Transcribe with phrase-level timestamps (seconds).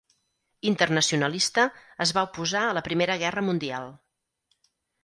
[0.69, 1.65] Internacionalista,
[2.07, 3.97] es va oposar a la Primera Guerra Mundial.